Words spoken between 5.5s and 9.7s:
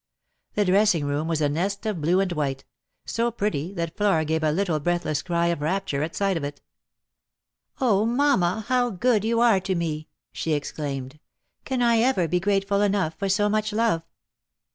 rapture at sight of it." mamma, how good you are